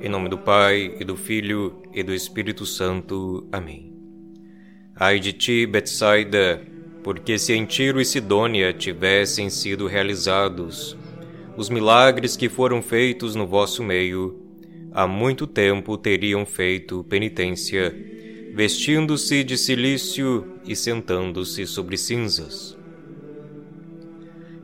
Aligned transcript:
Em 0.00 0.08
nome 0.08 0.28
do 0.28 0.38
Pai, 0.38 0.96
e 1.00 1.04
do 1.04 1.16
Filho, 1.16 1.82
e 1.92 2.02
do 2.02 2.12
Espírito 2.12 2.66
Santo. 2.66 3.48
Amém. 3.50 3.92
Ai 4.96 5.18
de 5.18 5.32
ti, 5.32 5.66
Betsaida, 5.66 6.60
porque 7.02 7.38
se 7.38 7.52
em 7.52 7.64
Tiro 7.64 8.00
e 8.00 8.04
Sidônia 8.04 8.72
tivessem 8.72 9.50
sido 9.50 9.86
realizados 9.86 10.96
os 11.56 11.68
milagres 11.68 12.36
que 12.36 12.48
foram 12.48 12.82
feitos 12.82 13.34
no 13.34 13.46
vosso 13.46 13.82
meio, 13.82 14.40
há 14.92 15.06
muito 15.06 15.46
tempo 15.46 15.96
teriam 15.96 16.44
feito 16.44 17.04
penitência, 17.04 17.94
vestindo-se 18.54 19.44
de 19.44 19.56
silício 19.56 20.58
e 20.66 20.74
sentando-se 20.74 21.66
sobre 21.66 21.96
cinzas. 21.96 22.76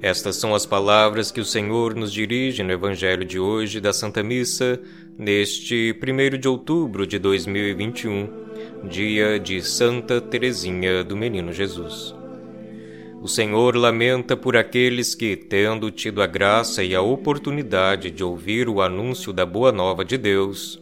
Estas 0.03 0.37
são 0.37 0.55
as 0.55 0.65
palavras 0.65 1.31
que 1.31 1.41
o 1.41 1.45
Senhor 1.45 1.95
nos 1.95 2.11
dirige 2.11 2.63
no 2.63 2.73
Evangelho 2.73 3.23
de 3.23 3.39
hoje 3.39 3.81
da 3.81 3.93
Santa 3.93 4.23
Missa, 4.23 4.81
neste 5.19 5.95
1 5.95 6.39
de 6.39 6.49
outubro 6.49 7.07
de 7.07 7.19
2021, 7.19 8.89
dia 8.89 9.39
de 9.39 9.61
Santa 9.61 10.19
Teresinha 10.19 11.05
do 11.05 11.15
Menino 11.15 11.53
Jesus. 11.53 12.15
O 13.21 13.29
Senhor 13.29 13.77
lamenta 13.77 14.35
por 14.35 14.57
aqueles 14.57 15.15
que, 15.15 15.37
tendo 15.37 15.91
tido 15.91 16.23
a 16.23 16.27
graça 16.27 16.83
e 16.83 16.95
a 16.95 17.03
oportunidade 17.03 18.11
de 18.11 18.25
ouvir 18.25 18.71
o 18.71 18.81
anúncio 18.81 19.35
da 19.35 19.45
boa 19.45 19.71
nova 19.71 20.03
de 20.03 20.17
Deus, 20.17 20.81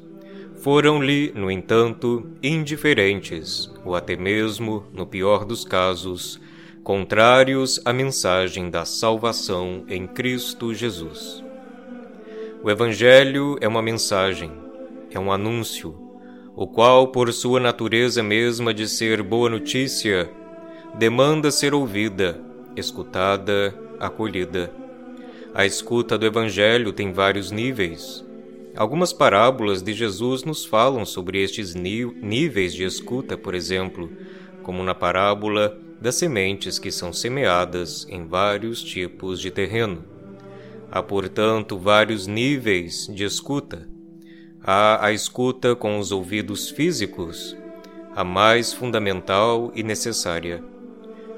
foram-lhe, 0.62 1.32
no 1.34 1.50
entanto, 1.50 2.24
indiferentes, 2.40 3.68
ou 3.84 3.96
até 3.96 4.16
mesmo, 4.16 4.84
no 4.92 5.04
pior 5.04 5.44
dos 5.44 5.64
casos, 5.64 6.40
contrários 6.88 7.78
à 7.84 7.92
mensagem 7.92 8.70
da 8.70 8.86
salvação 8.86 9.84
em 9.90 10.06
Cristo 10.06 10.72
Jesus. 10.72 11.44
O 12.64 12.70
Evangelho 12.70 13.58
é 13.60 13.68
uma 13.68 13.82
mensagem, 13.82 14.50
é 15.10 15.20
um 15.20 15.30
anúncio, 15.30 15.94
o 16.56 16.66
qual, 16.66 17.08
por 17.08 17.30
sua 17.30 17.60
natureza 17.60 18.22
mesma 18.22 18.72
de 18.72 18.88
ser 18.88 19.22
boa 19.22 19.50
notícia, 19.50 20.30
demanda 20.94 21.50
ser 21.50 21.74
ouvida, 21.74 22.40
escutada, 22.74 23.78
acolhida. 24.00 24.72
A 25.52 25.66
escuta 25.66 26.16
do 26.16 26.24
Evangelho 26.24 26.90
tem 26.90 27.12
vários 27.12 27.50
níveis. 27.50 28.24
Algumas 28.74 29.12
parábolas 29.12 29.82
de 29.82 29.92
Jesus 29.92 30.42
nos 30.42 30.64
falam 30.64 31.04
sobre 31.04 31.42
estes 31.42 31.74
níveis 31.74 32.72
de 32.72 32.84
escuta, 32.84 33.36
por 33.36 33.54
exemplo, 33.54 34.10
como 34.62 34.82
na 34.82 34.94
parábola 34.94 35.86
das 36.00 36.14
sementes 36.14 36.78
que 36.78 36.90
são 36.90 37.12
semeadas 37.12 38.06
em 38.08 38.26
vários 38.26 38.82
tipos 38.82 39.40
de 39.40 39.50
terreno. 39.50 40.04
Há, 40.90 41.02
portanto, 41.02 41.78
vários 41.78 42.26
níveis 42.26 43.06
de 43.12 43.24
escuta. 43.24 43.88
Há 44.62 45.06
a 45.06 45.12
escuta 45.12 45.74
com 45.74 45.98
os 45.98 46.12
ouvidos 46.12 46.70
físicos, 46.70 47.56
a 48.14 48.24
mais 48.24 48.72
fundamental 48.72 49.70
e 49.74 49.82
necessária. 49.82 50.62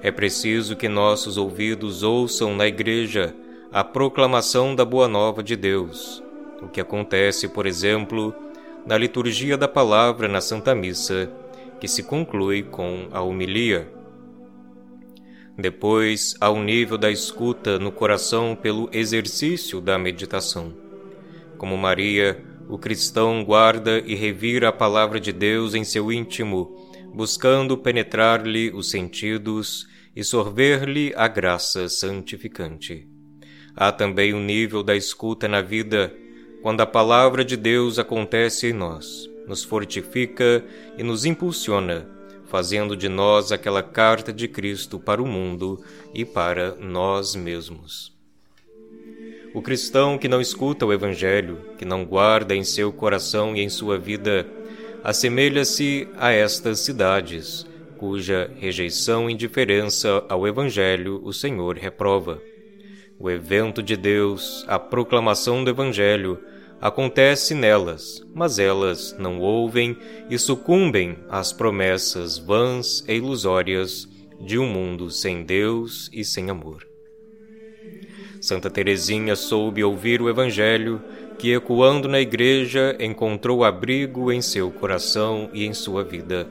É 0.02 0.10
preciso 0.10 0.76
que 0.76 0.88
nossos 0.88 1.36
ouvidos 1.36 2.02
ouçam 2.02 2.54
na 2.54 2.66
Igreja 2.66 3.34
a 3.72 3.84
proclamação 3.84 4.74
da 4.74 4.84
Boa 4.84 5.06
Nova 5.06 5.42
de 5.42 5.54
Deus, 5.56 6.22
o 6.62 6.68
que 6.68 6.80
acontece, 6.80 7.48
por 7.48 7.66
exemplo, 7.66 8.34
na 8.86 8.96
liturgia 8.96 9.56
da 9.56 9.68
palavra 9.68 10.26
na 10.26 10.40
Santa 10.40 10.74
Missa, 10.74 11.30
que 11.78 11.86
se 11.86 12.02
conclui 12.02 12.62
com 12.62 13.08
a 13.12 13.20
homilia. 13.20 13.99
Depois, 15.60 16.34
ao 16.40 16.58
nível 16.62 16.96
da 16.96 17.10
escuta 17.10 17.78
no 17.78 17.92
coração 17.92 18.56
pelo 18.56 18.88
exercício 18.92 19.78
da 19.78 19.98
meditação. 19.98 20.72
Como 21.58 21.76
Maria, 21.76 22.42
o 22.66 22.78
cristão 22.78 23.44
guarda 23.44 23.98
e 24.06 24.14
revira 24.14 24.68
a 24.68 24.72
palavra 24.72 25.20
de 25.20 25.32
Deus 25.32 25.74
em 25.74 25.84
seu 25.84 26.10
íntimo, 26.10 26.74
buscando 27.12 27.76
penetrar-lhe 27.76 28.70
os 28.70 28.90
sentidos 28.90 29.86
e 30.16 30.24
sorver-lhe 30.24 31.12
a 31.14 31.28
graça 31.28 31.88
santificante. 31.88 33.06
Há 33.76 33.92
também 33.92 34.32
o 34.32 34.38
um 34.38 34.42
nível 34.42 34.82
da 34.82 34.96
escuta 34.96 35.46
na 35.46 35.60
vida, 35.60 36.14
quando 36.62 36.80
a 36.80 36.86
palavra 36.86 37.44
de 37.44 37.56
Deus 37.56 37.98
acontece 37.98 38.68
em 38.68 38.72
nós, 38.72 39.28
nos 39.46 39.62
fortifica 39.62 40.64
e 40.96 41.02
nos 41.02 41.26
impulsiona 41.26 42.19
fazendo 42.50 42.96
de 42.96 43.08
nós 43.08 43.52
aquela 43.52 43.82
carta 43.82 44.32
de 44.32 44.48
Cristo 44.48 44.98
para 44.98 45.22
o 45.22 45.26
mundo 45.26 45.82
e 46.12 46.24
para 46.24 46.74
nós 46.74 47.36
mesmos. 47.36 48.12
O 49.54 49.62
cristão 49.62 50.18
que 50.18 50.28
não 50.28 50.40
escuta 50.40 50.84
o 50.84 50.92
Evangelho, 50.92 51.58
que 51.78 51.84
não 51.84 52.04
guarda 52.04 52.54
em 52.54 52.64
seu 52.64 52.92
coração 52.92 53.54
e 53.54 53.60
em 53.60 53.68
sua 53.68 53.98
vida, 53.98 54.46
assemelha-se 55.04 56.08
a 56.16 56.32
estas 56.32 56.80
cidades, 56.80 57.64
cuja 57.96 58.50
rejeição 58.58 59.30
e 59.30 59.32
indiferença 59.32 60.24
ao 60.28 60.46
Evangelho 60.46 61.20
o 61.24 61.32
Senhor 61.32 61.76
reprova. 61.76 62.42
O 63.18 63.30
evento 63.30 63.82
de 63.82 63.96
Deus, 63.96 64.64
a 64.66 64.78
proclamação 64.78 65.62
do 65.62 65.70
Evangelho, 65.70 66.40
acontece 66.80 67.54
nelas, 67.54 68.24
mas 68.34 68.58
elas 68.58 69.14
não 69.18 69.38
ouvem 69.40 69.96
e 70.30 70.38
sucumbem 70.38 71.18
às 71.28 71.52
promessas 71.52 72.38
vãs 72.38 73.04
e 73.06 73.14
ilusórias 73.14 74.08
de 74.40 74.58
um 74.58 74.66
mundo 74.66 75.10
sem 75.10 75.42
Deus 75.42 76.08
e 76.12 76.24
sem 76.24 76.48
amor. 76.48 76.86
Santa 78.40 78.70
Teresinha 78.70 79.36
soube 79.36 79.84
ouvir 79.84 80.22
o 80.22 80.28
Evangelho, 80.28 81.02
que 81.38 81.52
ecoando 81.52 82.08
na 82.08 82.20
igreja 82.20 82.96
encontrou 82.98 83.62
abrigo 83.64 84.32
em 84.32 84.40
seu 84.40 84.70
coração 84.70 85.50
e 85.52 85.66
em 85.66 85.74
sua 85.74 86.02
vida. 86.02 86.48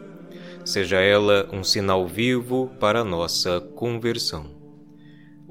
Seja 0.64 1.00
ela 1.00 1.50
um 1.52 1.64
sinal 1.64 2.08
vivo 2.08 2.72
para 2.80 3.00
a 3.00 3.06
nossa 3.06 3.60
conversão. 3.60 4.59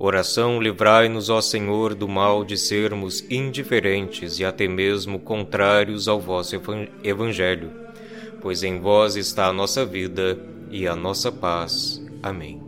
Oração 0.01 0.61
livrai-nos, 0.63 1.29
ó 1.29 1.41
Senhor, 1.41 1.93
do 1.93 2.07
mal 2.07 2.45
de 2.45 2.57
sermos 2.57 3.25
indiferentes 3.29 4.39
e 4.39 4.45
até 4.45 4.69
mesmo 4.69 5.19
contrários 5.19 6.07
ao 6.07 6.21
vosso 6.21 6.55
Evangelho, 7.03 7.73
pois 8.41 8.63
em 8.63 8.79
vós 8.79 9.17
está 9.17 9.47
a 9.47 9.53
nossa 9.53 9.85
vida 9.85 10.39
e 10.71 10.87
a 10.87 10.95
nossa 10.95 11.33
paz. 11.33 12.01
Amém. 12.23 12.68